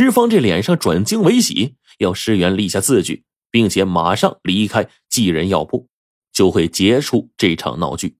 [0.00, 5.88] 石方这脸上转惊为喜，要石原立下字据，并且马上离开济仁药铺，
[6.32, 8.16] 就会结束这场闹剧。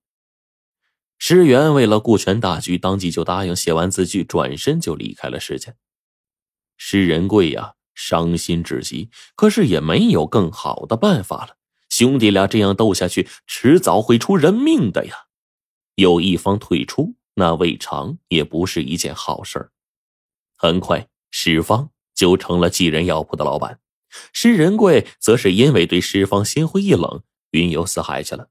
[1.18, 5.72] 石原为了顾全大局，当即就答应写完字据，转身就离开了石家。
[6.76, 11.58] 施仁贵呀，伤心至极，可是也没有更好的办法了。
[11.90, 15.14] 兄弟俩这样斗下去，迟早会出人命的呀。
[15.94, 19.70] 有一方退出，那未尝也不是一件好事
[20.56, 23.80] 很快，石方就成了寄人药铺的老板，
[24.32, 28.48] 施仁贵则是因为对石方心灰意冷，云游四海去了。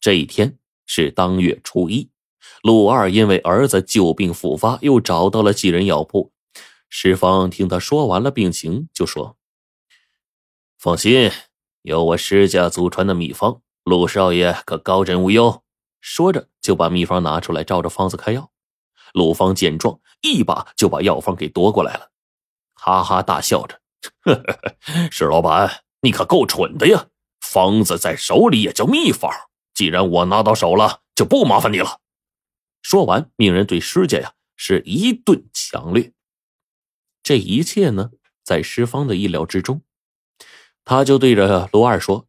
[0.00, 2.10] 这一天是当月初一，
[2.62, 6.32] 陆二因为儿子旧病复发，又找到了寄人药铺。
[6.88, 9.36] 石方听他说完了病情，就说
[10.78, 11.30] ：“放心，
[11.82, 15.62] 有我施家祖传的秘方，陆少爷可高枕无忧。”
[16.00, 18.50] 说着，就把秘方拿出来，照着方子开药。
[19.12, 22.10] 鲁方见状，一把就把药方给夺过来了，
[22.74, 23.80] 哈哈大笑着
[25.10, 27.08] ：“石老板，你可够蠢的呀！
[27.40, 29.30] 方子在手里也叫秘方，
[29.74, 32.00] 既然我拿到手了，就不麻烦你了。”
[32.82, 36.12] 说完，命人对施家呀是一顿强掠。
[37.22, 38.10] 这一切呢，
[38.42, 39.82] 在施方的意料之中，
[40.84, 42.26] 他就对着陆二说：“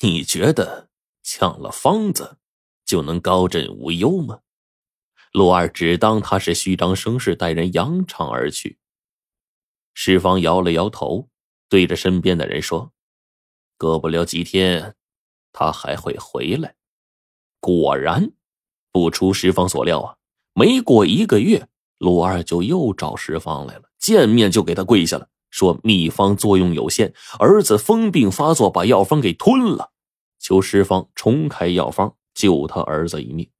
[0.00, 0.88] 你觉得
[1.22, 2.38] 抢了方子
[2.84, 4.40] 就能高枕无忧吗？”
[5.32, 8.78] 陆二只当他是虚张声势，带人扬长而去。
[9.94, 11.28] 施方摇了摇头，
[11.68, 12.92] 对着身边的人说
[13.78, 14.96] ：“过不了几天，
[15.52, 16.74] 他还会回来。”
[17.60, 18.32] 果然，
[18.90, 20.16] 不出施方所料啊，
[20.54, 21.68] 没过一个月。
[21.98, 29.92] 陆二就又找石方来了，见面就给他跪下了，说秘方作用有限，儿子疯病发作，把药方给吞了，
[30.38, 33.50] 求石方重开药方，救他儿子一命。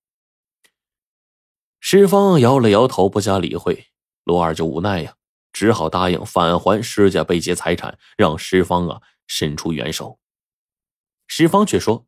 [1.81, 3.87] 石方摇了摇头，不加理会。
[4.25, 5.15] 陆二就无奈呀，
[5.53, 10.21] 只好答应返还施家被劫财产，让石方啊伸出援手。
[11.27, 12.07] 石方却说：“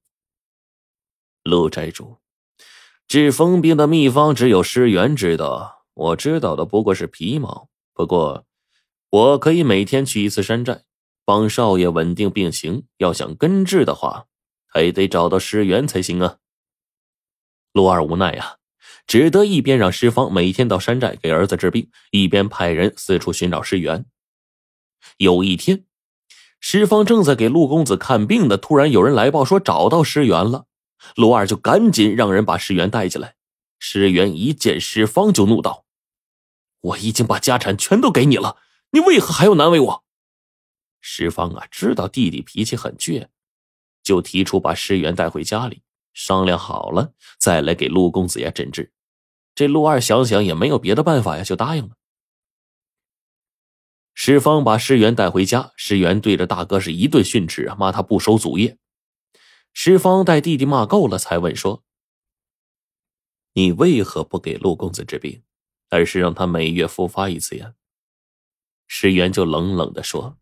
[1.43, 2.19] 陆寨主，
[3.09, 8.47] 治疯病的秘方只有施元知道。”我知道的不过是皮毛，不过
[9.11, 10.85] 我可以每天去一次山寨，
[11.25, 12.87] 帮少爷稳定病情。
[12.97, 14.27] 要想根治的话，
[14.67, 16.39] 还得找到尸源才行啊。
[17.73, 18.57] 陆二无奈呀，
[19.07, 24.07] 只得一边让石方每天到山寨给儿子治病，一边派人四处寻找尸源。
[25.19, 25.85] 有一天，
[26.61, 30.67] 石方正在给陆公子看病呢，突然有人来报说找到尸源了，
[31.17, 33.35] 罗二就赶紧让人把尸源带进来。
[33.79, 35.85] 石原一见石方，就怒道
[36.81, 38.59] ：“我已经把家产全都给你了，
[38.93, 40.05] 你为何还要难为我？”
[41.03, 43.27] 石方啊，知道弟弟脾气很倔，
[44.05, 45.82] 就提出把石原带回家里
[46.13, 48.93] 商量好了，再来给陆公子呀诊治。
[49.55, 51.97] 这陆二想想也没有别的办法呀，就答应了。
[54.15, 58.79] 石方把石原带回家，石原对着大哥是一顿训斥啊，骂他不守祖业。
[59.73, 61.83] 石方待弟弟骂够了，才问说。
[63.55, 65.43] 你为何不给陆公子治病，
[65.91, 67.75] 而是让他每月复发一次呀？
[68.87, 70.39] 石原就冷冷的说：“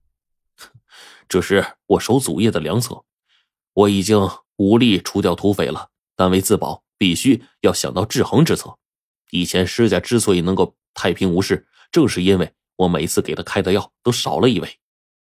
[1.28, 3.04] 这是我守祖业的良策。
[3.72, 4.28] 我已经
[4.60, 8.76] 无力除掉土匪了，但为自保，必须要想到制衡之策。
[9.30, 14.78] 以前施家之所以能够太平无事，正是因为我每次给他开的药都少了一味。”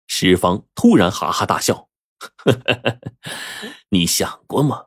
[0.08, 1.88] 石方突然哈哈大笑
[3.90, 4.86] ：“你想过吗？”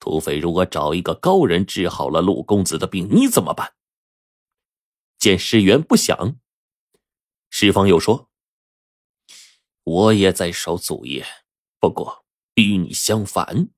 [0.00, 3.74] 土匪如果找一个高人治好了陆公子的病，你怎么办？
[5.20, 6.36] 见石原不想，
[7.48, 8.28] 石方又说
[9.84, 11.24] ：“我也在守祖业，
[11.78, 12.24] 不过
[12.56, 13.68] 与你相反，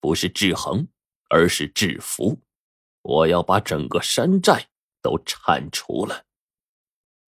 [0.00, 0.88] 不是制衡，
[1.28, 2.40] 而是制服。
[3.02, 4.68] 我要把整个山寨
[5.00, 6.24] 都铲除了。”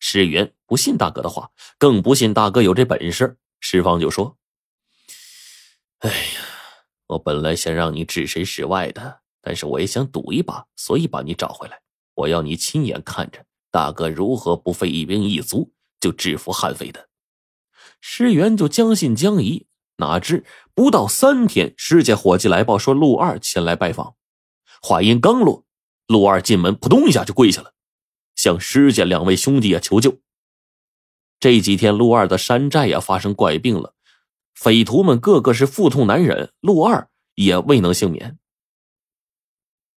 [0.01, 3.39] 石原不信大哥的话，更不信大哥有这本事。
[3.61, 4.39] 石方就说
[6.01, 6.41] ：“哎呀。”
[7.13, 11.83] 我本来想让你置身事外的，但是我也想赌一把，所以把你找回来。
[12.15, 17.11] 我要你亲眼看着大哥如何不费一兵一卒就制服悍匪的。
[18.01, 19.67] 施元就将信将疑，
[19.97, 20.45] 哪知
[20.75, 24.15] 不到三天，师家伙计来报说陆二前来拜访。
[24.81, 25.65] 话音刚落，
[26.07, 27.75] 陆二进门，扑通一下就跪下了，
[28.35, 30.19] 向师家两位兄弟啊求救。
[31.39, 33.95] 这几天，陆二的山寨呀发生怪病了。
[34.55, 38.39] 匪徒们个个是腹痛难忍，陆二也未能幸免。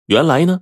[0.06, 0.62] 原来呢，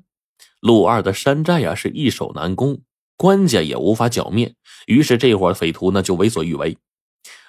[0.59, 2.81] 陆二的山寨呀是易守难攻，
[3.17, 4.55] 官家也无法剿灭，
[4.87, 6.77] 于是这伙匪徒呢就为所欲为。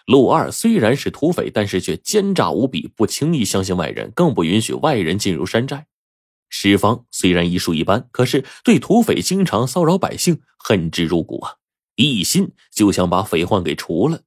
[0.07, 5.87] 陆二虽然是土匪，但是却奸诈无比，不轻易相信外人，更不允许外人进入山寨。
[6.51, 11.55] 石方虽然医术一般，可是对土匪经常骚扰百姓恨之入骨啊。
[11.97, 14.21] 一心就想把匪患给除了。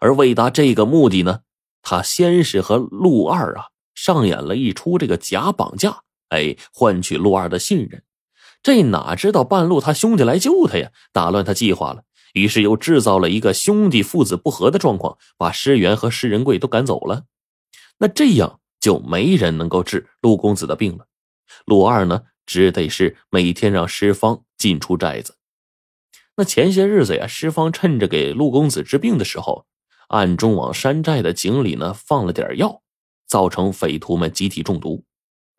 [0.00, 1.40] 而为达这个目的呢，
[1.82, 8.02] 他先是和陆二啊上演了一出这个假绑架，哎，换取陆二的信任。
[8.62, 12.02] 这哪知道半路他兄弟来救他呀，打乱他计划了。
[12.32, 17.24] 于是又制造了一个兄弟父子不和的状况，把施元和施仁贵都赶走了。
[17.98, 21.06] 那这样就没人能够治陆公子的病了。
[21.66, 25.36] 陆二呢，只得是每天让施方进出寨子。
[26.36, 29.66] 那前些日子呀，施方趁着给陆公子治病的时候，
[30.08, 32.82] 暗中往山寨的井里呢放了点药，
[33.26, 35.04] 造成匪徒们集体中毒。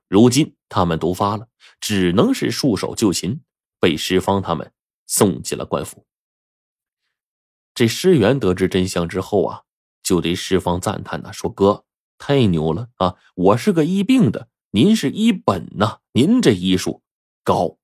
[0.10, 1.48] 如今他们毒发了，
[1.80, 3.40] 只能是束手就擒，
[3.80, 4.72] 被施方他们
[5.06, 6.06] 送进了官府。
[7.74, 9.62] 这师元得知真相之后啊，
[10.04, 11.86] 就对施方赞叹呐，说：“哥
[12.18, 13.16] 太牛了啊！
[13.36, 17.02] 我是个医病的，您是医本呐，您这医术
[17.44, 17.78] 高。”